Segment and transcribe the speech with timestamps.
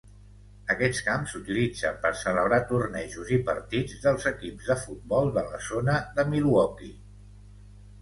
[0.75, 6.03] Aquests camps s'utilitzen per celebrar tornejos i partits dels equips de futbol de la zona
[6.21, 6.95] de Milwaukee.